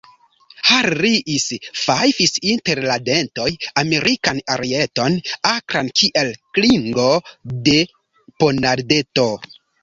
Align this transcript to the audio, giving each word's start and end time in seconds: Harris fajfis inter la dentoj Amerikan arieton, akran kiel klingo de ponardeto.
Harris 0.67 1.43
fajfis 1.81 2.31
inter 2.53 2.81
la 2.91 2.95
dentoj 3.09 3.49
Amerikan 3.81 4.39
arieton, 4.55 5.19
akran 5.51 5.93
kiel 6.01 6.33
klingo 6.59 7.07
de 7.69 7.77
ponardeto. 8.43 9.29